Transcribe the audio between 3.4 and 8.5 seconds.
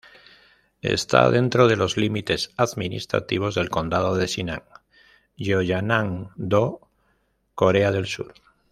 del condado de Sinan, Jeollanam-do, Corea del Sur.